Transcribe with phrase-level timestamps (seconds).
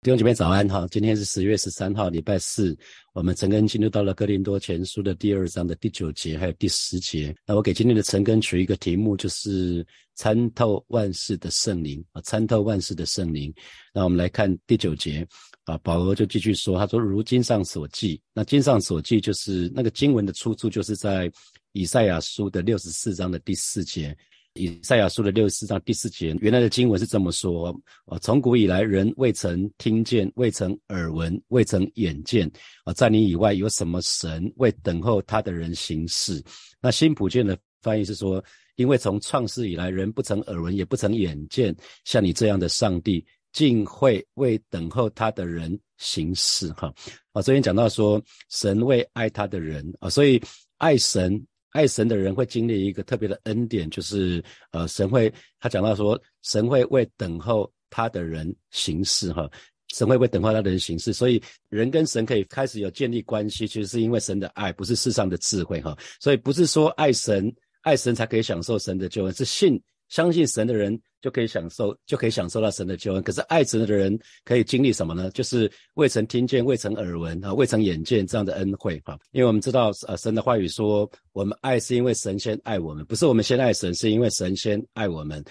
[0.00, 0.86] 弟兄姐妹早安哈！
[0.92, 2.76] 今天是十月十三号，礼拜四。
[3.12, 7.34] 我们陈根进入到了哥林多前书的第二章的第九节，还有第十节。
[7.44, 9.84] 那我给今天的陈根取一个题目，就是
[10.14, 13.52] 参透万事的圣灵啊，参透万事的圣灵。
[13.92, 15.26] 那我们来看第九节
[15.64, 21.28] 啊，保罗就继续说，他说：“如经上所记，那经上所记就是那个经文的出处，就是在
[21.72, 24.16] 以赛亚书的六十四章的第四节。”
[24.54, 27.68] 以赛亚书的六十四章第四节，原来的经文是这么说：
[28.06, 32.50] 啊，从古以来，人未曾听见，未曾耳闻，未曾眼见。
[32.84, 36.42] 啊，在你以外有什么神为等候他的人行事？
[36.80, 38.42] 那新普卷的翻译是说：
[38.74, 46.72] 因为从创世以来，人不曾耳闻，也不曾眼见，像你这样的上帝，竟会为等候他的人行事。
[46.72, 46.92] 哈，
[47.32, 48.20] 啊，昨天讲到说，
[48.50, 50.42] 神为爱他的人啊，所以
[50.78, 51.40] 爱神。
[51.78, 54.42] 爱神的人会经历一个特别的恩典，就是
[54.72, 59.48] 呃，神会他讲到说，神会为等候他的人行事，哈，
[59.94, 69.80] 神会为等候他的人行事，所以人跟神可以开始有建立关系，其实是因为神的爱，不是世上的智慧，哈，所以不是说爱神爱神才可以享受神的救恩，是信。
[70.08, 73.22] 相信神的人就可以享受，就可以享受到神的救恩。
[73.22, 75.30] 可是爱神的人可以经历什么呢？
[75.30, 79.18] 就是未曾听见、未曾耳闻啊、未曾眼见这样的恩惠哈。
[79.32, 85.44] 因为我们知道，呃，神的话语说，我们爱是因为神先爱我们，不是我们先爱神，是因为神先爱我们。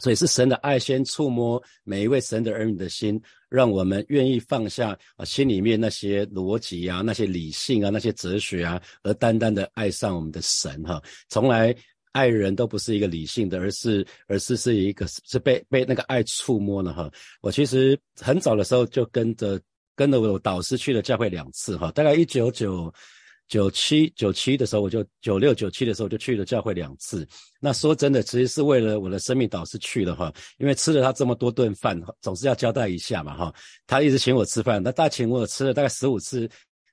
[0.00, 11.02] 所以是神的爱先触摸每一位神的儿女的心，让我们愿意放下啊心里面那些逻辑啊、那些理性啊、那些哲学啊，而单单的爱上我们的神哈。
[11.28, 11.76] 从来。
[12.12, 17.10] 爱人都不是一个理性的，而是而是是一个是被被那个爱触摸了哈。
[17.40, 19.60] 我其实很早的时候就跟着
[19.96, 22.92] 跟着我导师去了教会两次哈，大概一九九
[23.48, 27.26] 九七九七的时候，我就九六九七的时候就去了教会两次。
[27.60, 33.54] 那说真的，其实是为了我的生命导师去的哈，因为吃了他这么多顿饭，总是要交代一下嘛哈。
[33.86, 36.48] 他一直请我吃饭，那大请我吃了大概十五次。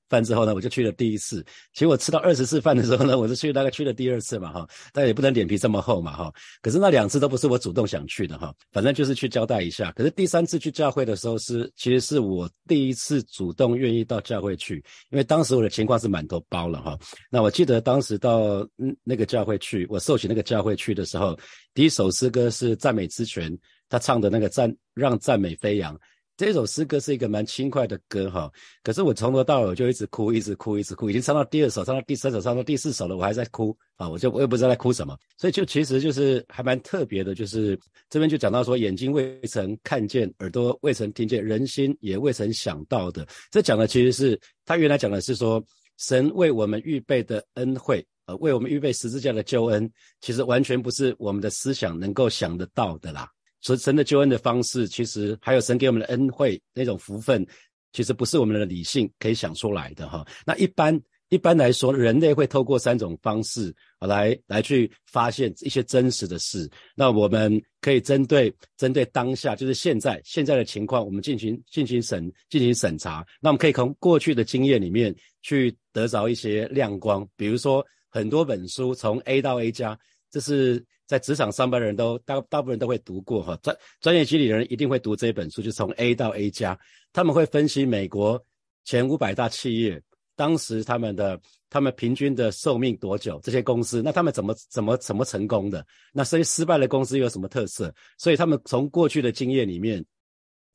[0.10, 1.46] 饭之后呢，我就去了第一次。
[1.74, 4.68] 其实我吃到二十次饭的时候呢，我是去大概去了第二次嘛，哈。
[4.92, 6.34] 但也不能脸皮这么厚嘛，哈。
[6.62, 8.54] 可是那两次都不是我主动想去的，哈。
[8.72, 9.92] 反正就是去交代一下。
[9.92, 16.98] 可是第三次去教会的时候是，其实是我第一次主动愿意到教会去，因为当时我的情况是满头包了，哈。
[17.30, 21.38] 那我记得当时到嗯那个教会去，我受洗那个教会去的时候，
[21.74, 23.56] 第一首诗歌是赞美之泉，
[23.88, 25.98] 他唱的那个赞让赞美飞扬。
[26.40, 28.50] 这首诗歌是一个蛮轻快的歌哈，
[28.82, 34.08] 可是我从头到尾就一直哭，一直哭，一直哭，已经唱到第二首，唱到第三首，唱到第四首了，我还在哭啊！
[34.08, 37.78] 我就我也不知道在哭什么，所以就其实就是还蛮特别的，就是
[38.10, 43.28] 这边就讲到说，眼睛未曾看见，耳朵未曾听见，人心也未曾想到的。
[43.52, 45.62] 这讲的其实是他原来讲的是说，
[45.98, 49.92] 神为我们预备的恩惠，呃，为我们预备十字架的救恩，
[50.22, 53.30] 其实完全不是我们的思想能够想得到的啦。
[53.62, 57.46] 神神的救恩的方式，其实还有神给我们的恩惠那种福分，
[57.94, 60.26] 其实不是我们的理性可以想出来的哈。
[60.46, 61.00] 那一般
[61.30, 66.68] 一般来说，人类会透过三种方式来来去发现一些真实的事。
[66.96, 73.24] 那我们可以针对针对当下，就是现在现在的情况，我们进行进行审进行审查。
[73.40, 77.28] 那我们可以从过去的经验里面去得着一些亮光。
[77.36, 79.96] 比如说很多本书从 A 到 A 加，
[80.32, 80.86] 这是。
[81.10, 86.80] 在职场上班的人都大大部分人都会读过哈，专专业经理人一定会读这本书，就从 A 到 A 加，
[87.12, 88.40] 他们会分析美国
[88.86, 90.00] 前五百大企业
[90.36, 100.06] 当时他们的他们平均的寿命多久，这些公司那他们怎么怎么怎么成功的，那所以失败的公司有什么特色，所以他们从过去的经验里面，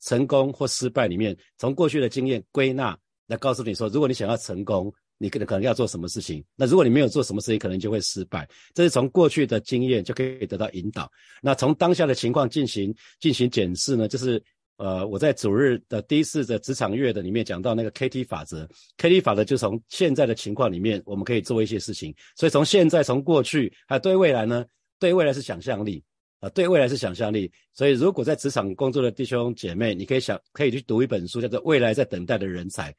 [0.01, 4.93] 成功或失败里面，从过去的经验归纳来告诉你说，如果你想要成功。
[5.17, 6.43] 你可能可能要做什么事情？
[6.55, 8.47] 那如果你没有做什么事情，可能就会失败。
[8.73, 11.11] 这是从过去的经验就可以得到引导。
[11.41, 14.07] 那从当下的情况进行进行检视呢？
[14.07, 14.41] 就是
[14.77, 18.67] 呃，我在主日的第一次的职场月的里面讲到那个 KT 法则
[18.97, 22.13] ，KT 法则就从现在的情况里面，我们可以做一些事情。
[22.35, 24.65] 所以从现在、从过去还有对未来呢？
[24.99, 26.03] 对未来是想象力
[26.41, 27.49] 啊，对未来是想象力。
[27.73, 32.91] 所以如果在职场工作的弟兄姐妹，你可以想可以去读一本书，叫做《未来在等待的人才》。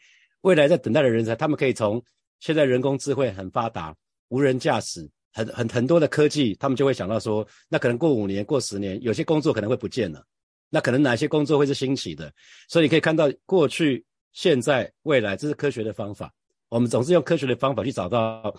[0.47, 2.01] 未来在等待的人才，他们可以从
[2.39, 3.93] 现在人工智慧很发达，
[4.29, 10.25] 无人驾驶，很很很多的科技，他们就会想到说，那可能过五年、过十年，有些工作可能会不见了，
[10.71, 12.33] 那可能哪些工作会是兴起的？
[12.69, 14.05] 所以你可以看到过去、
[14.35, 16.33] 现在、未来，这是科学的方法。
[16.69, 18.55] 我们总是用科学的方法去找到，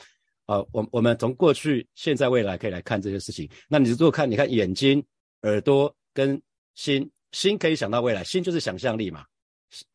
[0.45, 3.49] 啊，我我们从过去、现在、未来可以来看这些事情。
[3.69, 5.01] 那你如果看，你看眼睛、
[5.43, 6.41] 耳朵跟
[6.75, 9.23] 心，心可以想到未来，心就是想象力嘛。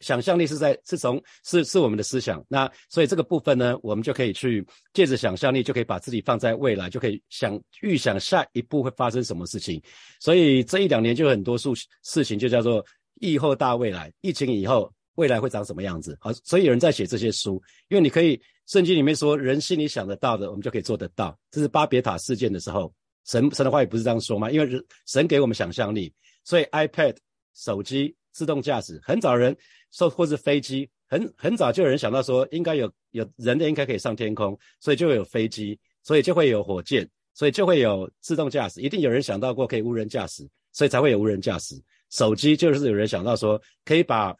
[0.00, 9.82] 想象力是在是从是是我们的思想，那所以这个部分呢，我们就可以去借着想象力，就可以把自己放在未来，就可以想预想下一步会发生什么事情。
[10.20, 11.70] 所以这一两年就很多事
[12.02, 12.84] 事情就叫做
[13.20, 16.16] 疫后大未来，疫情以后未来会长什么样子？
[16.20, 21.38] 好，所以有人在写这些书，因为你可以圣经里面说，人心里想得到的，我们就可以做得到。
[21.50, 22.92] 这是巴别塔事件的时候，
[23.26, 24.50] 神神的话语不是这样说吗？
[24.50, 26.12] 因为神给我们想象力，
[26.44, 27.16] 所以 iPad、
[27.54, 29.56] 手机、自动驾驶，很早人
[29.90, 41.74] 说，或是飞机，很很早就有人想到说，应该有有人类应该可以上天空，所以就会有飞机，所以就会有火箭，所以就会有自动驾驶，一定有人想到过可以无人驾驶，所以才会有无人驾驶。
[42.10, 44.34] 手机就是有人想到说，可以把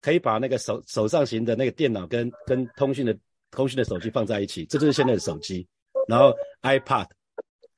[0.00, 3.16] 可以把那个手手上型的那个电脑跟跟通讯的
[3.50, 5.66] 通讯的手机放在一起，这就是现在的手机。
[6.08, 7.06] 然后 iPad，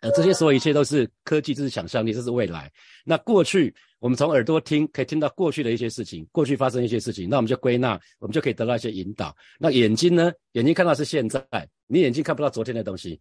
[0.00, 2.70] 呃，这些所有一切都是科技，这是想象力，这是未来。
[3.04, 9.32] 那过去我们从耳朵听，可以听到过去的一些事情，过去发生一些事情，那我们就归纳，我们就可以得到一些引导。
[9.60, 10.32] 那眼睛呢？
[10.54, 11.40] 眼睛看到是现在，
[11.86, 13.20] 你眼睛看不到昨天的东西。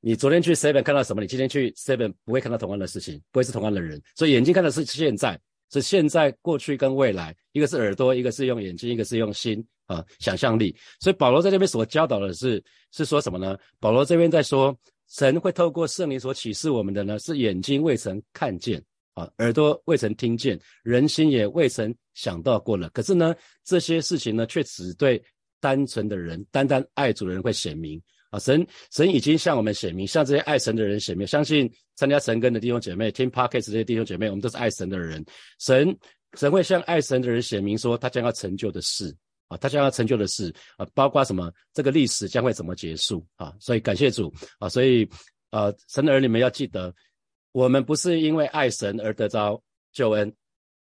[0.00, 1.20] 你昨天去 Seven 看到什么？
[1.20, 4.00] 你今天去 Seven 不会看到同样的事情，不会是同样的人。
[4.14, 5.38] 所以眼睛看的是现在。
[5.70, 10.74] 是现在、过去跟未来，一个是耳朵，一个是用眼睛，一个是用心啊，想象力。
[11.00, 13.56] 所以保罗在这边所教导的是，是说什么呢？
[13.80, 14.78] 保罗这边在说，
[15.08, 18.82] 神会透过圣灵所启示我们的呢，是眼睛未曾看见
[19.14, 22.88] 啊，耳朵未曾听见，人心也未曾想到过了。
[22.90, 25.22] 可是呢，这些事情呢，却只对
[25.60, 28.00] 单纯的人、单单爱主的人会显明。
[28.30, 31.26] 啊，神神已经向我们显明，向这些爱神的人显明。
[31.26, 35.22] 相信参加神根的弟兄姐妹，听 Podcast 这些弟兄姐妹，我们都是爱神的人。
[35.58, 35.94] 神
[36.38, 39.14] 神会向爱神的人显明，说他将要成就的事
[39.48, 41.52] 啊，他将要成就的事啊，包括什么？
[41.74, 43.52] 这个历史将会怎么结束啊？
[43.60, 44.66] 所以感谢主啊！
[44.66, 45.06] 所以
[45.50, 46.94] 啊，神的儿女们要记得，
[47.52, 49.62] 我们不是因为爱神而得着
[49.92, 50.32] 救恩，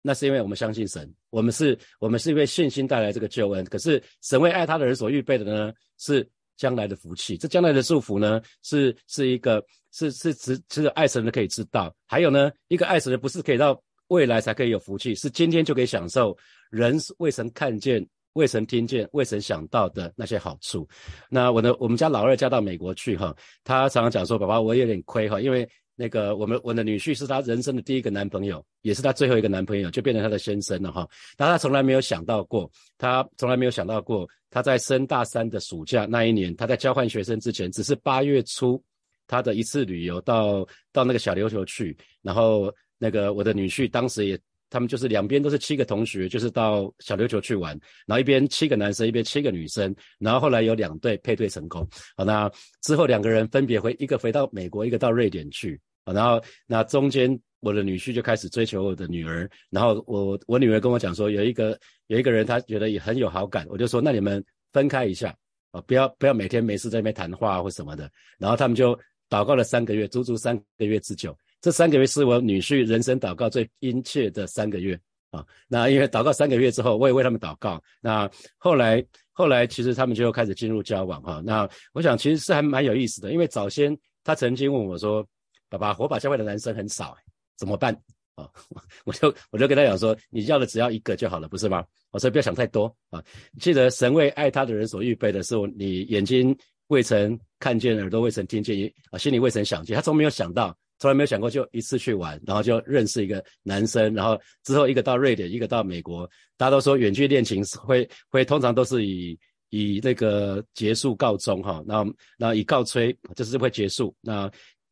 [0.01, 1.11] 那是因为我们相信神。
[1.29, 3.65] 我们是，我们是因为信心带来这个救恩。
[3.65, 6.27] 可是神为爱他的人所预备的呢，是。
[6.57, 11.95] 将来的福气，这将来的祝福呢，是是一个是是只只有爱神的可以知道。
[12.07, 16.35] 还有呢，一个爱神的不是可以到未来才可以有福气，是今天就可以享受
[16.71, 18.03] 人未曾看见、
[18.33, 20.89] 未曾听见、未曾想到的那些好处。
[21.29, 25.69] 那我的我们家老二嫁到美国去哈，他常常讲说：“爸爸，我有点亏哈，因为。”
[25.99, 31.07] 那个，我们我的女婿是他人生的第一个男朋友，也是他最后一个男朋友，就变成他的先生了哈。
[31.35, 38.79] 但他从来没有想到过，他从来没有想到过，他在升大三的暑假那一年，他在交换学生之前，只是八月初
[39.25, 40.63] 他的一次旅游到
[40.93, 47.71] 到那个小琉球去，然后那个我的女婿当时也，他们就是两边都是七个同学，就是到小琉球去玩，
[48.05, 55.79] 然后一边七个男生，一边七个女生，然后后来有两对配对成功，好，那之后两个人分别回一个回到美国，一个到瑞典去。
[56.05, 61.77] 然后那中间我的女婿就开始追求我的女儿，然后我我女儿跟我讲说有一个
[62.07, 65.35] 有一个人他觉得也很有好感，我就说那你们分开一下
[65.71, 68.09] 啊，不要不要每天没事在那边谈话或什么的。
[68.37, 68.97] 然后他们就
[69.29, 71.37] 祷告了三个月，足足三个月之久。
[71.67, 74.97] 这三个月是我女婿人生祷告最殷切的三个月
[75.31, 75.45] 啊。
[75.67, 77.83] 那因为祷告三个月之后，我也为他们祷告。
[77.99, 81.41] 那后来后来其实他们就开始进入交往哈。
[81.43, 83.93] 那我想其实是还蛮有意思的，因为早先
[84.23, 85.27] 他曾经问我说。
[85.69, 87.13] 爸爸，火把教会的男生很少，
[87.57, 87.93] 怎么办？
[88.35, 88.49] 啊，
[89.03, 91.83] 我就我就跟他讲说，你要的只要一个就好了，不是吗？
[92.11, 93.21] 我说不要想太多啊，
[93.59, 99.93] 记得神为爱他的人所预备的是你眼睛未曾看见，耳朵未曾听见，啊，心里未曾想见。
[99.93, 106.29] 他从没有想到，从来没有想过，就一次去玩，然后就认识一个男生，然后之后一个到瑞典，一个到美国。
[106.57, 109.37] 大家都说远距恋情会会通常都是以
[109.69, 112.05] 以那个结束告终哈，那
[112.37, 114.49] 那以告吹就是会结束那。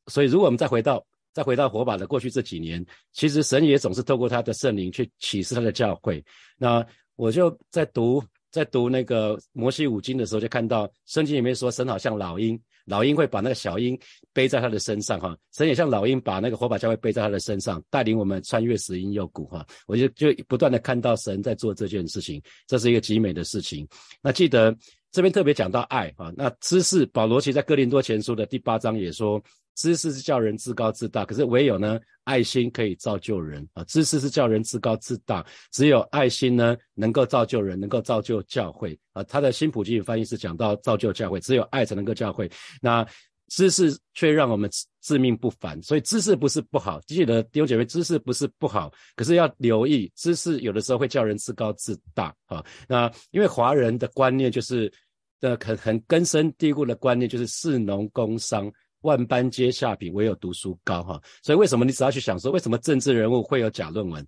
[0.07, 1.03] 所以，如果我们再回到
[1.33, 6.23] 再回到火把的过去这几年，其实神也总是透过他的圣灵去启示他的教会。
[6.59, 8.23] 那我就在读
[8.55, 13.99] 在读那个摩西五经的时候，就看到圣经里面说，神好像老鹰，老鹰会把那个小鹰
[14.31, 19.67] 背在他的身上，哈，神也像老鹰把那个火把教会背在他的身上，带领我们穿越死荫幽谷，哈。
[19.87, 23.85] 我就就不断的看到神在做这件事情，这是一个极美的事情。
[24.21, 24.73] 那记得
[25.11, 29.43] 这边特别讲到爱，哈，那知识保罗其在哥林多前书的第八章也说。
[29.75, 33.83] 知识是叫人自高自大，可是唯有呢，爱心可以造就人啊。
[33.83, 39.23] 知识是叫人自高自大，只有爱心呢，能够造就人，能够造就教会啊。
[39.25, 42.49] 他的新普济翻译是讲到造就教会，只有爱才能够教会。
[42.81, 43.05] 那
[43.49, 44.67] 知识却让我们
[45.01, 46.99] 自命不凡，所以知识不是不好。
[47.05, 52.65] 记得弟兄姐妹，知识不是不好，可是要留意，知识有的时候会叫人自高自大啊。
[52.87, 54.91] 那因为华人的观念就是，
[55.39, 58.71] 的很很根深蒂固的观念就是士农工商。
[59.05, 61.21] 万般皆下品，唯有读书高哈。
[61.41, 64.25] 所以为什么你只要去想说，为什么政治人物会有假论文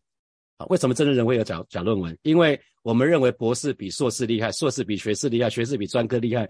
[0.57, 0.65] 啊？
[0.67, 2.17] 为什么政治人会有假假论文？
[2.21, 6.47] 因为我们认为博士比硕士厉害，硕士比学士厉害，学士比专科厉害，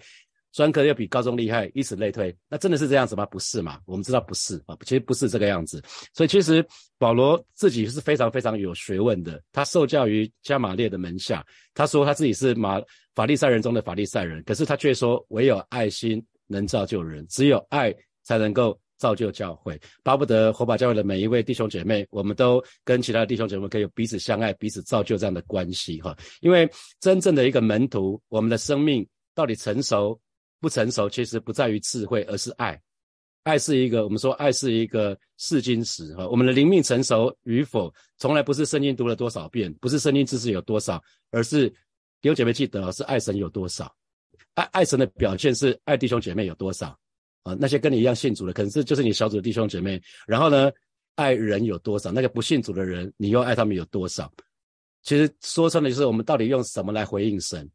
[0.51, 2.35] 专科又比高中厉害，以此类推。
[2.49, 3.25] 那真的是这样子吗？
[3.25, 3.79] 不是嘛？
[3.85, 5.81] 我们知道不是啊，其实不是这个样子。
[6.13, 6.63] 所以其实
[6.97, 11.45] 保罗自己是非常非常有学问的，他受教于加马列的门下。
[11.73, 12.81] 他说他自己是马
[13.15, 17.93] 法利赛人中的法利赛人，可是他却说唯有爱心能造就人，只有爱
[18.27, 18.77] 才能够。
[18.97, 26.17] 造就教会，巴不得火把教会的每一位弟兄姐妹，我们都跟其他的弟兄姐妹可以彼此相爱、彼此造就这样的关系哈。
[26.41, 26.67] 因为
[26.99, 30.19] 真正的一个门徒，我们的生命到底成熟
[30.59, 32.81] 不成熟，其实不在于智慧，而是爱。
[33.43, 36.27] 爱是一个，我们说爱是一个试金石哈。
[36.27, 43.95] 我们的灵命成熟与否，从来不是圣经读了多少遍，不是圣经知识有多少，而是弟兄姐妹记得是爱神有多少。
[44.55, 46.97] 爱爱神的表现是爱弟兄姐妹有多少。
[47.47, 50.01] 啊，那些跟你一样信主的，可能是就是你小组的弟兄姐妹。
[50.27, 50.69] 然后呢，
[51.15, 52.11] 爱人有多少？
[52.11, 54.29] 那个不信主的人，你又爱他们有多少？
[55.03, 57.69] 其实说穿了，就是我们到底用什么来回应神？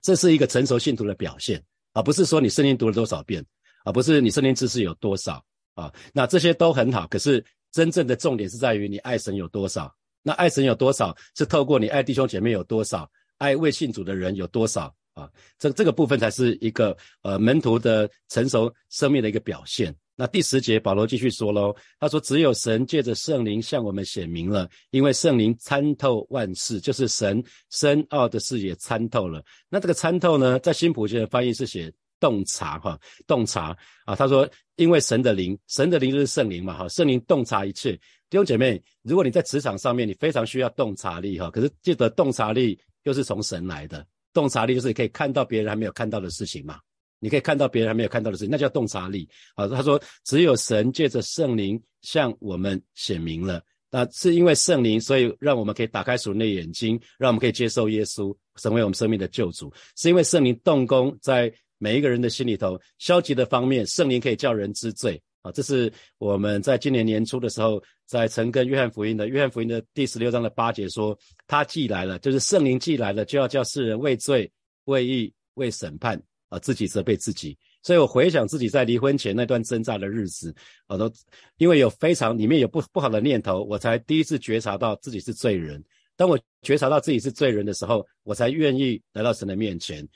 [0.00, 1.62] 这是一个成熟信徒的表现，
[1.92, 3.44] 而不是说你圣经读了多少遍，
[3.84, 5.92] 而不是你圣经知识有多少啊。
[6.14, 9.94] 那这些都很好，可是真正的重点是在于你爱神有多少。
[10.22, 14.94] 那爱神有多少，是透过你爱弟兄姐妹有多少，爱未信主的人有多少。
[15.14, 19.94] 啊，这这个部分才是一个呃门徒的成熟生命的一个表现。
[20.16, 29.42] 那第十节保罗继续说喽，他说只有神借着圣灵向我们显明了，因为圣灵参透万事，就是神深奥的事也参透了。
[29.70, 33.74] 那这个参透呢，在新普世的翻译是写洞察哈，洞察
[34.04, 34.14] 啊。
[34.14, 37.92] 他说因为神的灵，神的灵就是圣灵嘛哈，圣灵洞察一切。
[38.28, 44.06] 弟兄姐妹，如果你在职场上面，你非常需要洞察力哈，可是记得洞察力又是从神来的。
[44.32, 46.78] 洞察力就是你可以看到别人还没有看到的事情嘛？
[47.18, 49.28] 你可以看到别人还没有看到的事情，那叫洞察力。
[49.54, 59.70] 啊，他说只有神借着圣灵向我们显明了，那是因为圣灵，所以让我们可以打开属灵的眼睛，让我们可以接受耶稣成为我们生命的救主。
[59.96, 65.20] 是因为圣灵动工在每一个人的心里头，消极的方面，圣灵可以叫人知罪。
[65.42, 74.50] 啊，这是我们在今年年初的时候，在陈根约翰福音的约翰福音的第十六章的八节说，他既来了，就是圣灵既来了，就要叫世人为罪、
[74.84, 77.56] 为义、为审判，啊，自己责备自己。
[77.82, 80.54] 所以我回想自己在离婚前那段挣扎的日子，
[80.86, 81.10] 我都
[81.56, 85.82] 因为有非常里面有不不好的念头，我才第一次觉察到自己是罪人。
[86.16, 90.06] 当我觉察到自己是罪人的时候，我才愿意来到神的面前，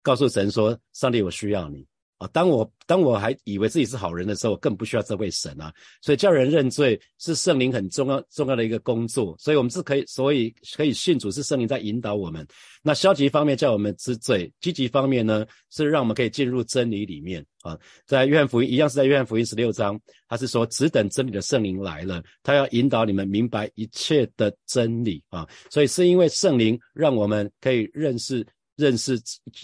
[0.00, 1.86] 告诉神说：上帝，我需要你。
[2.22, 5.74] 啊，当我当我还以为自己是好人的时候，我更不需要这位神啊。
[6.00, 9.34] 所以叫人认罪是圣灵很重要重要的一个工作。
[9.40, 12.46] 所以我们是可以，所以可以信主是圣灵在引导我们。
[12.80, 17.76] 那消极方面叫我们知罪，积极方面呢是让我们可以进入真理里面啊。
[18.06, 25.48] 在约翰福音一样是在约翰福音十六章，他是说只等真理的圣灵来了，他要引导你们明白一切的真理啊。
[25.70, 28.46] 所以是因为圣灵让我们可以认识。
[28.82, 29.20] 认识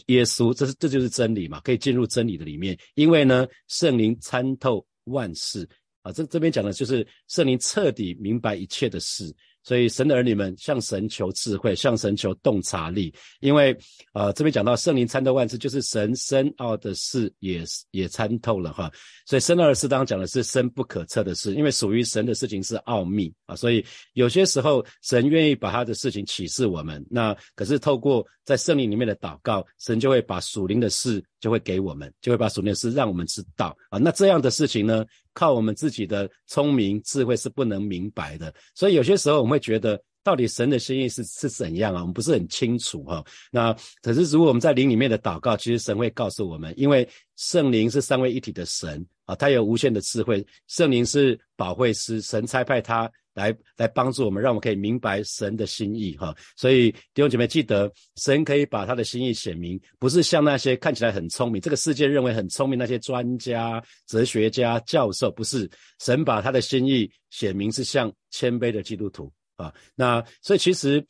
[0.07, 1.61] 耶稣，这是这就是真理嘛？
[1.61, 5.69] 可以进入真理的里面，因为呢，圣灵参透万事
[6.03, 6.13] 啊。
[6.13, 9.35] 这这边讲的就是圣灵彻底明白一切的事。
[9.69, 13.77] 所以神的儿女们向神求智慧，向神求洞察力，因为
[14.15, 18.91] 呃这边讲到圣灵参透万事，就是神深奥的事也也参透了哈。
[19.27, 23.55] 所以深奥的事当讲的是深不可测的事，因为属于神的事情是奥秘啊。
[23.55, 23.85] 所以
[24.15, 33.99] 有些时候神愿意把他的事情启示我们，那可是透过在圣灵里面的祷告，神就会把属灵的事就会给我们，就会把属灵的事让我们知道啊。
[33.99, 35.05] 那这样的事情呢？
[35.39, 42.01] 靠我们自己的聪明智慧是不能明白的，所以有些时候我们会觉得，到底神的心意是是怎样啊？
[42.01, 43.25] 我们不是很清楚哈。
[43.53, 53.09] 那可是如果我们在灵里面的祷告，其实神会告诉我们，因为圣灵是三位一体的神啊，他有无限的智慧，圣灵是保惠师，神差派他。
[53.39, 56.35] 来来帮助我们，让我们可以明白神的心意哈。
[56.57, 69.73] 所以弟兄姐妹记得，神可以把他的心意显明，不是像那些看起来很聪明，这个世界认为很聪明那些专家、哲学家、教授，不是神把他的心意显明，是像谦卑的基督徒啊。
[69.95, 71.03] 那所以其实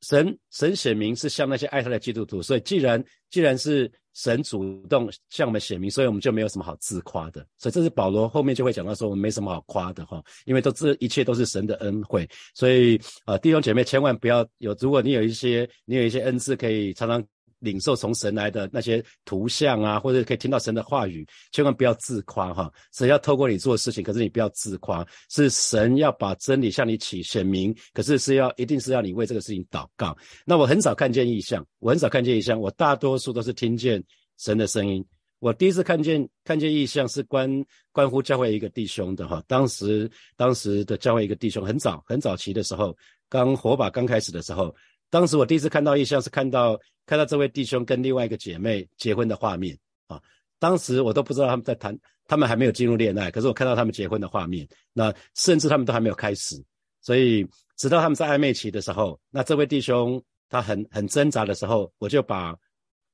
[0.00, 2.40] 神神显明是像那些爱他的基督徒。
[2.40, 3.92] 所以既然既然是。
[4.18, 7.46] 神主动向我们显明，所以我们就没有什么好自夸的。
[7.56, 12.28] 所以这是保罗后面就会讲到说，我们没什么好夸的哈，因为都这一切都是神的恩惠。
[12.52, 17.24] 所以啊，弟兄姐妹千万不要有，如果你有一些你有一些恩赐，可以常常
[17.60, 22.72] 领受从神来的那些图像啊，或者可以听到神的话语，千万不要自夸哈。
[22.92, 30.16] 神要透过你做事情，可是你不要自夸，是神要把真理向你起显明，可是是要一定是要你为这个事情祷告。
[30.44, 34.02] 那我很少看见异象，我很少看见异象，我大多数都是听见。
[34.40, 35.04] 神的声音，
[35.40, 37.50] 我第一次看见看见异象是关
[37.90, 42.96] 关乎教会一个弟兄的哈，当时当时的教会一个弟兄很早很早期的时候，
[43.28, 44.72] 刚火把刚开始的时候，
[45.10, 50.20] 当时我第一次看到异象是看到看到这位弟兄跟另外一个姐妹结婚的画面啊。
[50.58, 51.96] 当时我都不知道他们在谈，
[52.26, 56.60] 他们还没有进入恋爱，可是我看到他们结婚的画面，那甚至他们都还没有开始，
[57.00, 57.46] 所以
[57.76, 62.56] 直到他们在暧昧期的时候，那这位弟兄他很很挣扎的时候，我就把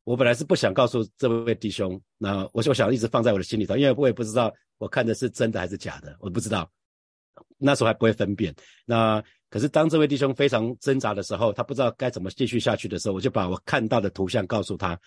[0.04, 6.68] 我本来是不想告诉这位弟兄，那我就想一直放在我的心里头，因为我也不知道我看的是真的还是假的，我不知道，
[7.59, 8.55] 那时候还不会分辨。
[8.85, 14.99] 那可是当这位弟兄非常挣扎的时候，他不知道该怎么继续下去的时候，我就把我看到的图像告诉他。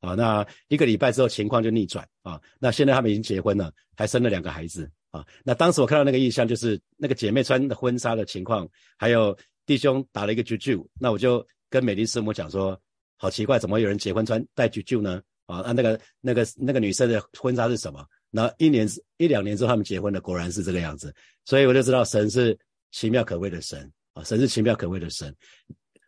[0.00, 2.40] 啊，那一个礼拜之后情况就逆转啊。
[2.58, 5.24] 那现在他们已经结婚了，还生了两个孩子啊。
[5.44, 10.84] 那当时我看到那个意象，就是那个姐妹穿的婚纱的情况，还有弟兄打了一个啾啾。
[10.98, 12.76] 那我就跟美丽师母讲说，
[13.16, 15.22] 好奇怪，怎么有人结婚穿戴啾啾呢？
[15.46, 18.04] 啊，那那个那个那个女生的婚纱是什么？
[18.32, 21.14] 那一年一两年之后他们结婚了，果然是这个样子。
[21.44, 22.58] 所以我就知道神是
[22.90, 25.32] 奇妙可畏的神啊，神是奇妙可畏的神。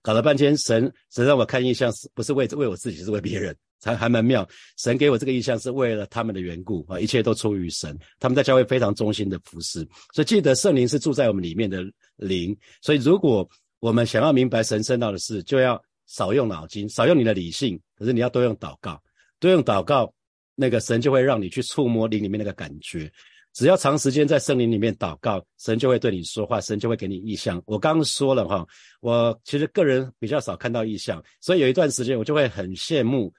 [0.03, 3.55] 搞了半天，神神让我看印象，是不是为为我自己，是为别人。
[3.83, 7.95] 还还蛮妙，神给我这个印象是为了他们的缘故啊，一切都出于神。
[8.19, 11.85] 他们在教会非常忠心的服侍，所以记得圣灵是住在我们里面的
[12.17, 12.57] 灵。
[12.81, 13.47] 所以如果
[13.81, 18.99] 我们想要明白神圣道的事，就要少用脑筋，少用你的理性，可是你要多用祷告，
[19.39, 20.11] 多用祷告，
[20.55, 23.11] 那个神就会让你去触摸灵里面那个感觉。
[23.53, 27.63] 只要长时间在森林里面祷告，神就会对你说话，神就会给你意向。
[27.67, 28.67] 我刚刚说了哈，
[29.01, 33.33] 我其实个人比较少看到意向，所以有一段时间我就会很羡慕。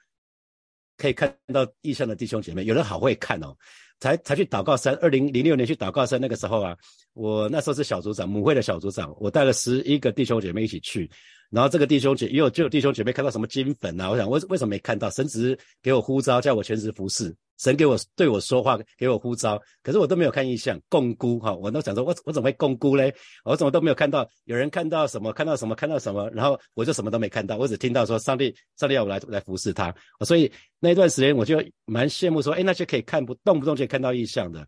[0.98, 3.54] 可以看到异象的弟兄姐妹，有人好会看哦，
[4.00, 4.96] 才才去祷告山。
[5.02, 6.74] 二零零六年去祷告山那个时候啊，
[7.12, 11.12] 我那时候是小组长，母会的小组长，我带了十一个弟兄姐妹一起去。
[11.56, 15.10] 然后这个弟兄姐也有就有弟兄姐妹看到什么金粉啊，我想为为什么没看到？
[15.10, 17.34] 神只是给我呼召，叫我全职服侍。
[17.58, 23.16] 神给我对我说话，给我呼召，可是我都没有看异象，共估哈，我都想说，我我怎么会共估嘞？
[23.46, 29.96] 我怎么都没有看到有人看到什么，看到什么，看到什么，然后我就什么都没看到，我只听到说上帝，上帝要我来来服侍他，
[30.26, 34.68] 所以那一段时间我就蛮羡慕说，哎，那些可以看不动不动就看到异象的，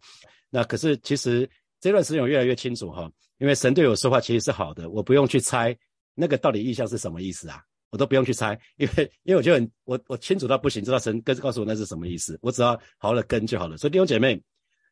[0.49, 1.49] 那可是其实
[1.81, 5.77] 这段时间我越来越清楚哈，因为神对我说话其实是好的，我不用去猜
[6.17, 7.61] 那个到底意象是什么意思啊。
[7.89, 13.77] 我都不用去猜，因为因为我就很我我清楚到不行，知道神跟告诉我那是什么意思，我只要好了跟就好了。
[13.77, 14.37] 所以弟兄姐妹，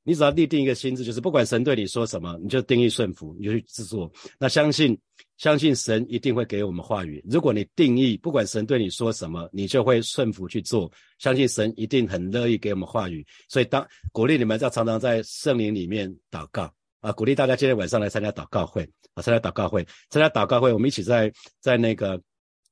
[0.03, 4.09] 你只要立定一个心智，就是不管神对你说什么，你就定义顺服，你就去制作。
[4.39, 4.97] 那相信
[5.35, 7.21] 相信神一定会给我们话语。
[7.29, 13.27] 如果你定义不管神对你说什么，你就会顺服去做，相信神一定很乐意给我们话语。
[13.49, 16.73] 所以当鼓励你们要常常在圣灵里面祷告
[17.05, 18.81] 啊，鼓励大家今天晚上来参加祷告会
[19.13, 22.19] 啊，参加祷告会，参加祷告会，我们一起在在那个。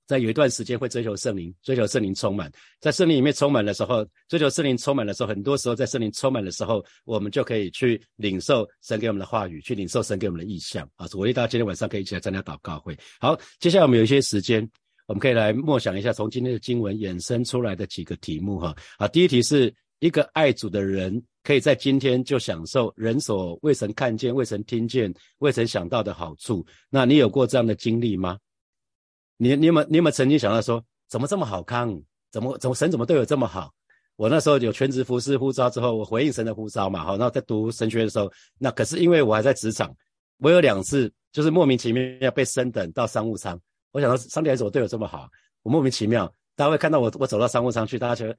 [0.05, 11.07] 在有一段时间会追求圣灵，追求圣灵充满，在圣灵里面充满的时候，追求圣灵充满的时候，很多时候在圣灵充满的时候，我们就可以去领受神给我们的话语，去领受神给我们的意象啊！
[11.07, 12.97] 鼓励大家今天晚上可以一起来参加祷告会。
[13.17, 14.69] 好，接下来我们有一些时间，
[15.07, 18.75] 我们可以来默想一下从今天的经文衍生出来的几个题目哈。
[18.97, 26.65] 啊，第一题是一个爱主的人可以在今天就享受人所未曾看见、未曾听见、未曾想到的好处。
[26.89, 28.37] 那你有过这样的经历吗？
[29.37, 32.01] 你你有没有你有没有曾经想到说，怎么这么好康？
[32.31, 33.71] 怎么怎么神怎么对我这么好？
[34.15, 39.93] 我那时候有全职服侍呼召之后，我回应神的呼召嘛，好，那在读神学的时候，那可是因为我还在职场，
[40.37, 43.59] 我有两次就是莫名其妙要被升等到商务舱。
[43.91, 45.27] 我想到上帝还是我对我这么好，
[45.63, 48.37] 我莫名其妙，大家会看到我我走到商务舱去，大家觉得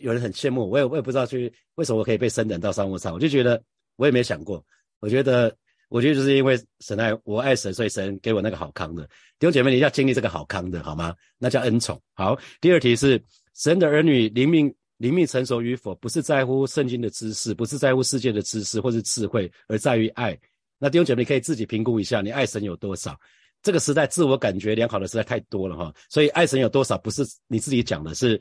[0.00, 3.62] 有人很羡慕，我也我也不知道去为什么我可以被升等到商务舱，我就觉得
[3.96, 4.64] 我也没想过，
[5.00, 5.54] 我觉得。
[5.90, 9.02] 我觉得就是因为神爱我爱神，所以神给我那个好康的
[9.40, 11.12] 弟兄姐妹，你要经历这个好康的好吗？
[11.36, 12.00] 那叫恩宠。
[12.14, 13.20] 好，第二题是
[13.56, 20.38] 神的儿女灵命灵命成熟与否，不是在乎圣经的知识，不是在乎世界的知识或是智慧，而在于爱。
[20.78, 23.18] 那弟兄姐妹可以自己评估一下，你爱神有多少？
[23.60, 28.40] 这个时代自我感觉良好的实在太多了哈，所以爱神有多少，不是你自己讲的，是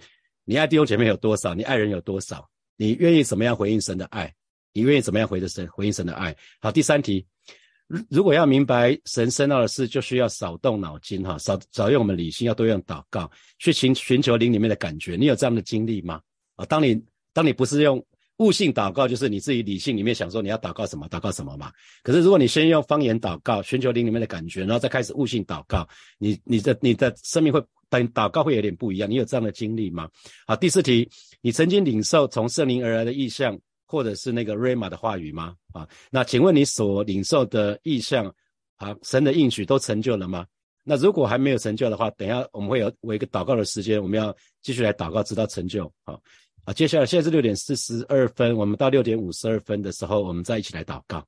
[0.50, 4.34] 你爱弟兄姐妹有多少，你爱人有多少，你愿意怎么样回应神的爱？
[4.74, 6.36] 你愿意怎么样回的神回应神的爱？
[6.60, 7.24] 好，第三题。
[8.10, 15.16] 如果要明白神深奥的事，就需要少动脑筋哈，少少用我们理性，要多用祷告去寻寻求灵里面的感觉。
[15.16, 16.20] 你有这样的经历吗？
[16.56, 17.00] 啊，当你
[17.32, 18.04] 当你不是用
[18.38, 21.72] 悟性祷告，就是你自己理性里面想说你要祷告什么，祷告什么嘛。
[22.02, 29.10] 可是如果你先用方言祷告，寻求灵里面的感觉，然后再开始悟性祷告，你你的你的生命会等祷告会有点不一样。
[29.10, 30.10] 你有这样的经历吗？
[30.46, 31.10] 好，第四题，
[31.42, 33.60] 你曾经领受从圣灵而来的意象。
[33.92, 35.56] 或者是那个瑞玛的话语吗？
[35.74, 38.32] 啊，那请问你所领受的意象，
[38.76, 40.46] 啊，神的应许都成就了吗？
[40.84, 45.92] 那如果还没有成就的话，等下我们会有我一个祷告的时间，我们要继续来祷告，直到成就。
[46.04, 46.22] 好，
[46.66, 51.26] 啊，接下来现在是六点四十二分，我们到六点五十二分的时候，我们再一起来祷告。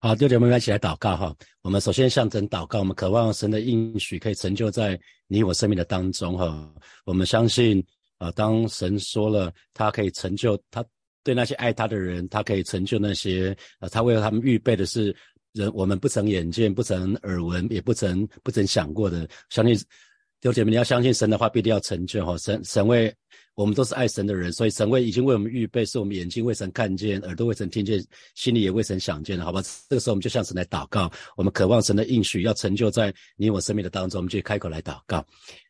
[0.00, 1.36] 好，六点我们一起来祷告哈。
[1.60, 6.72] 我们首先向神祷告，我们渴望神的应许可以成就在你我生命的当中哈。
[7.04, 7.84] 我们相信。
[8.20, 10.84] 啊，当神说了，他可以成就他
[11.24, 15.16] 对那些爱他的人，他可以成就那些啊，他为了他们预备的是
[15.52, 19.26] 人我们不曾眼见、不曾耳闻、也不曾不曾想过的。
[19.48, 19.84] 相信弟
[20.42, 22.36] 兄姐妹，你要相信神的话，必定要成就哈。
[22.36, 23.10] 神神为
[23.60, 28.02] 我们都是爱神的人，所以神为已经为我们预备，是我们眼睛未曾看见，耳朵未曾听见，
[28.34, 29.60] 心里也未曾想见的，好吧？
[29.86, 35.22] 这个时候我们就向神来祷告，我们渴望神的应许要成就在你我生命的当中，我们就开口来祷告，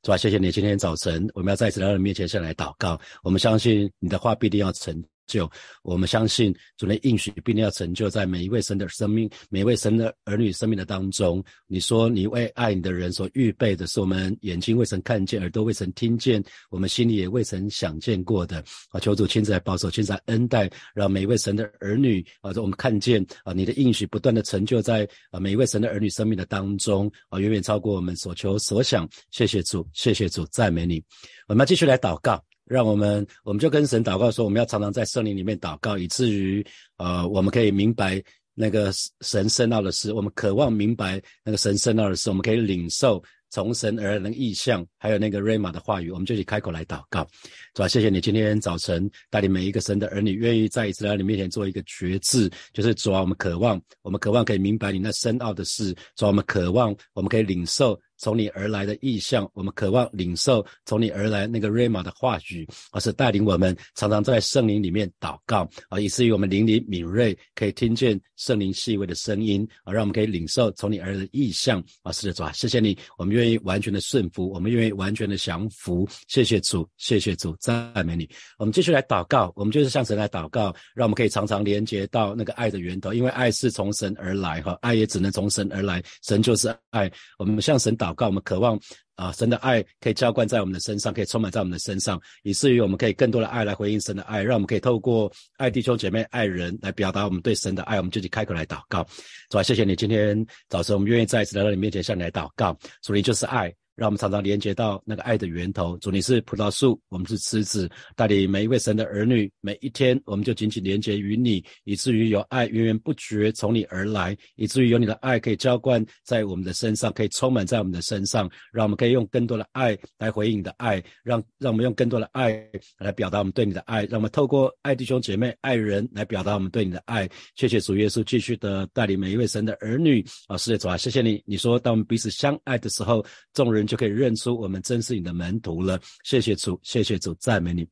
[0.05, 0.16] 是吧？
[0.16, 5.03] 谢谢你，今天早晨我们要再次来到你面前先来祷告，我们相信你的话必定要成。
[5.30, 5.48] 就
[5.82, 11.42] 我们相信主的应许必定要成就在每一位神的生命、每一位神的儿女生命的当中。
[11.68, 18.98] 你说你为爱你的人所预备的是我们眼睛未曾看见、耳朵未曾听见、我们心里也未曾想见过的啊！
[18.98, 29.08] 求主亲自来保守、亲自来恩待，让每一位神的儿女啊，我们看见啊，你的应许不断的成就在啊每一位神的儿女生命的当中啊，远远超过我们所求所想。
[29.30, 31.00] 谢谢主，谢谢主，赞美你。
[31.46, 32.49] 我们继续来祷告。
[32.70, 36.64] 让我们，我们就跟神祷告说，我们要常常在圣灵里面祷告，以至于，
[36.98, 38.22] 呃，我们可以明白
[38.54, 47.26] 那个神圣奥的事，我们渴望明白那个神圣奥的事，我们可以领受从神而来的意象，还有那个瑞玛的话语，我们就去开口来祷告，
[47.74, 47.88] 是吧？
[47.88, 58.00] 谢谢你今天早晨带领每一个神的儿女，愿意再一次来到你面前做一个决志，就是主啊，我们渴望，我们渴望可以明白你那深奥的事，主啊，我们渴望，我们可以领受。
[58.20, 72.12] 从你而来的意象，我们渴望领受从你而来那个瑞玛的话语，而是带领我们常常在圣灵里面祷告啊，以至于我们灵里敏锐，可以听见圣灵细微的声音啊，让我们可以领受从你而来的意象啊。
[72.12, 76.06] 是的，主啊，谢谢你，我们愿意完全的顺服，我们愿意完全的降服。
[76.28, 78.28] 谢谢主，谢谢主，赞美你。
[78.59, 87.11] 我们继续来祷告，我们就是向神来祷告，让我们可以常常连接到那个爱的源头，因为爱是从神而来哈，爱也只能从神而来，神就是爱。
[87.38, 88.10] 我们向神祷。
[88.11, 88.79] 祷告，我们渴望
[89.14, 97.99] 啊，神的爱可以浇灌在我们的身上，可以充满在我们的身上，以至于我们可以更多的爱来回应神的爱，让我们可以透过爱弟兄姐妹、爱人来表达我们对神的爱。
[97.99, 99.07] 我们就去开口来祷告，
[99.49, 103.73] 主啊，谢谢你今天早晨，我们愿意再一次来到你面前向你来祷告，主你就是爱。
[104.00, 105.94] 让我们常常连接到那个爱的源头。
[105.98, 107.86] 主，你是葡萄树，我们是枝子，
[108.16, 109.52] 带领每一位神的儿女。
[109.60, 118.50] 每一天，我们就紧紧连接于你，以至于有爱源源不绝从你而来，以至于有你的爱可以浇灌在我们的身上，可以充满在我们的身上。
[118.72, 122.58] 让我们可以用更多的爱来回应你的爱，让让我们用更多的爱
[122.96, 124.06] 来表达我们对你的爱。
[124.06, 127.28] 让我们透过爱弟兄姐妹、爱人来表达我们对你的爱。
[127.54, 130.24] 谢谢主耶稣，继续的带领每一位神的儿女。
[130.46, 131.42] 啊，世界，主啊，谢谢你。
[131.44, 133.86] 你说，当我们彼此相爱的时候，众人。
[133.90, 136.00] 就可以认出我们真是你的门徒了。
[136.22, 137.85] 谢谢主，谢谢主，赞美你。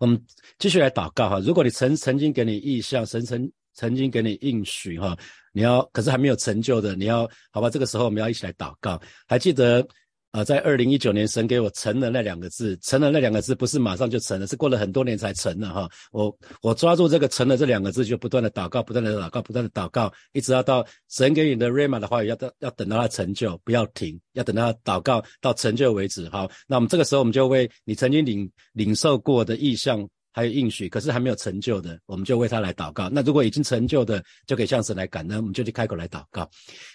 [0.00, 0.20] 我们
[0.58, 1.38] 继续来祷告哈。
[1.38, 5.16] 如果你曾曾经给你意向，曾曾曾经给你应许哈，
[5.52, 7.70] 你要可是还没有成就的，你要好吧？
[7.70, 9.00] 这个时候我们要一起来祷告。
[9.28, 9.86] 还记得？
[10.34, 15.88] 啊，在二零一九年，神给我成了那两个字，成了那两个字不是马上就成了，是过了很多年才成了哈。
[16.10, 26.28] 我我抓住这个成了这两个字，就不断的祷告，不断的祷告，不断的祷告，一直要到神给你的瑞玛的话语，要到要等到它成就，不要停，要等到祷告到成就为止。
[26.30, 30.04] 好，那我们这个时候我们就为你曾经领领受过的意向。
[30.34, 33.08] 还有应许，可是还没有成就的，我们就为他来祷告。
[33.08, 36.42] 那如果已经成就的，就可以向神来感恩，我们就去开口来祷告，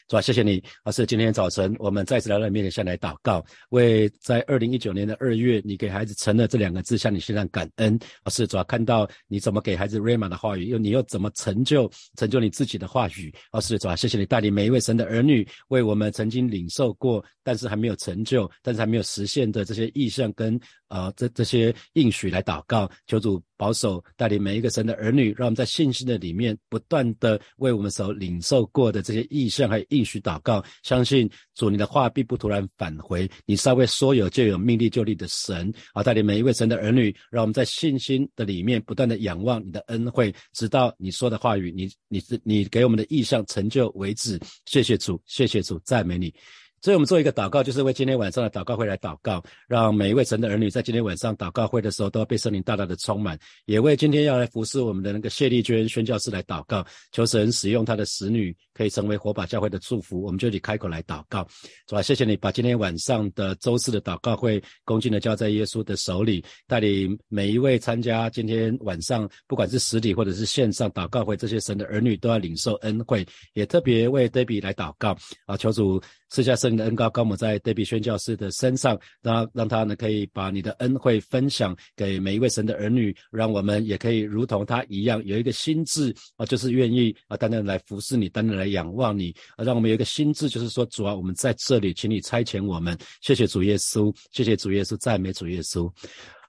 [0.10, 0.22] 是吧？
[0.22, 1.06] 谢谢你，老师。
[1.06, 7.98] 今天早晨我们再次来到你面前，向来祷告，为在二零一九年的二月，你给孩子成了这两个字，向你献上感恩。
[8.26, 13.34] 老师，主要看到你怎么给孩子 Rama 的话语，又你又怎么成就成就你自己的话语。
[13.54, 23.29] 老师，主要谢谢你带领每一位神的儿女，为我们曾经领受过，但是还没有成就，但是还没有实现的这些意向跟啊这这些应许来祷告，求主。
[23.58, 44.40] 保守带领每一个神的儿女，让我们在信心的里面不断的为我们所领受过的这些意象还有应许祷告，相信主你的话必不突然返回，你稍微说有就有，命立就立的神啊，带领每一位神的儿女，让我们在信心的里面不断的仰望你的恩惠，直到你说的话语，你你你给我们的意象成就为止。
[44.66, 46.34] 谢谢主，谢谢主，赞美你。
[46.82, 60.22] 所以我们做一个祷告，就是为今天晚上的祷告会来祷告，让每一位神的儿女在今天晚上祷告会的时候都要被圣灵大大的充满，也为今天要来服侍我们的那个谢丽娟宣教师来祷告，求神使用他的使女可以成为火把教会的祝福。
[60.22, 61.46] 我们就以开口来祷告，
[61.86, 76.69] 主啊，谢谢你把今天晚上的周四的祷告会恭敬的交在耶稣的手里，带领每一位参加今天晚上不管是实体或者是线上祷告会这些神的儿女都要领受恩惠，也特别为 Debbie 来祷告啊，求主赐下圣。
[76.78, 92.98] 恩高高抹在德比宣教师的身上，让让他呢可以把你的恩惠分享给每一位神的儿女，让我们也可以如同他一样有一个心智啊，就是愿意啊，单单来服侍你，单单来仰望你啊，让我们有一个心智，就是说主啊，我们在这里，请你差遣我们。
[93.22, 95.92] 谢谢主耶稣，谢谢主耶稣，赞美主耶稣。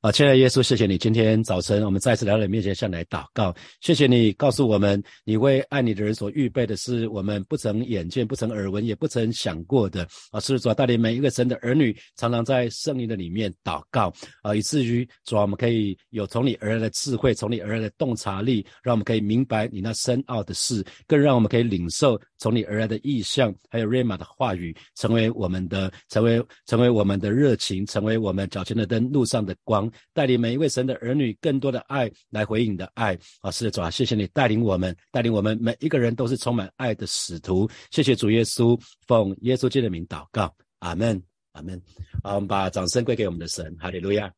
[0.01, 3.55] 啊，亲爱的耶稣，谢谢你今天早晨我们再次来到你面前向你来祷告。
[3.83, 10.09] 谢谢你告诉我们，你为爱你的人所预备的是我们不曾眼见、不曾耳闻、也不曾想过的。
[10.31, 14.11] 啊，是主带领每一个神的儿女，常常在圣灵的里面祷告
[14.41, 29.90] 啊，以至于主啊，我们可以有从你而来的智慧，从你而来的洞察力，让我们可以明白你那深奥的事，更让我们可以领受从你而来的意象，还有瑞玛的话语，成为我们的，成为成为我们的热情，成为我们脚前的灯，路上的光。
[30.13, 33.51] 带领每一位神的儿女更多的爱来回应你的爱啊！
[33.51, 37.69] 是的，主啊，谢谢你带领我们，带领我们每一个人都是充满爱的使徒。
[37.91, 41.23] 谢谢主耶稣，奉耶稣基督的名祷告，阿门，
[41.53, 41.81] 阿门。
[42.23, 44.33] 好，我们把掌声归给我们的神，哈利路亚。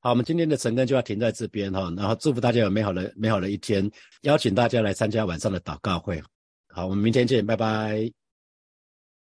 [0.00, 3.90] 好，我们今天的晨更就要停在这边哈，然后祝福大家有美好的美好的一天，
[4.22, 6.22] 邀请大家来参加晚上的祷告会。
[6.68, 8.27] 好，我们明天见，拜拜。